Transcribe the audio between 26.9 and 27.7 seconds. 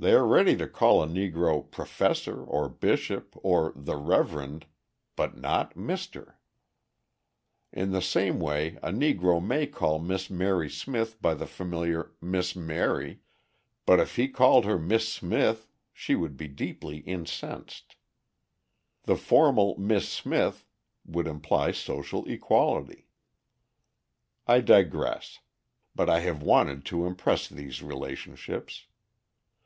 impress